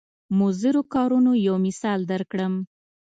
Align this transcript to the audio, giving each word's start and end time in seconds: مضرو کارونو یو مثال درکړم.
مضرو 0.39 0.81
کارونو 0.93 1.31
یو 1.47 1.55
مثال 1.65 1.99
درکړم. 2.11 2.53